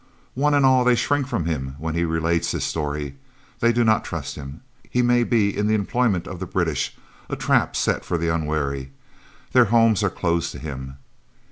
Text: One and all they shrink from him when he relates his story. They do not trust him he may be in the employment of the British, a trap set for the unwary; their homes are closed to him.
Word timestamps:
One 0.33 0.55
and 0.55 0.65
all 0.65 0.83
they 0.83 0.95
shrink 0.95 1.27
from 1.27 1.45
him 1.45 1.75
when 1.77 1.93
he 1.93 2.05
relates 2.05 2.49
his 2.49 2.63
story. 2.63 3.17
They 3.59 3.71
do 3.71 3.83
not 3.83 4.03
trust 4.03 4.33
him 4.33 4.61
he 4.89 5.03
may 5.03 5.23
be 5.23 5.55
in 5.55 5.67
the 5.67 5.75
employment 5.75 6.25
of 6.25 6.39
the 6.39 6.47
British, 6.47 6.97
a 7.29 7.35
trap 7.35 7.75
set 7.75 8.03
for 8.03 8.17
the 8.17 8.27
unwary; 8.33 8.91
their 9.51 9.65
homes 9.65 10.01
are 10.01 10.09
closed 10.09 10.53
to 10.53 10.57
him. 10.57 10.97